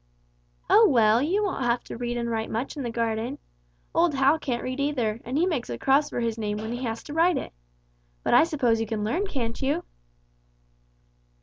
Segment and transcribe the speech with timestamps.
[0.67, 3.37] "Oh, well, you won't have to read and write much in the garden.
[3.93, 6.83] Old Hal can't read either, and he makes a cross for his name when he
[6.85, 7.53] has to write it.
[8.23, 9.83] But I suppose you can learn, can't you?"